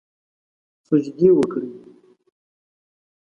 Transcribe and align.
سجدې 0.87 1.29
وکړي 1.37 1.71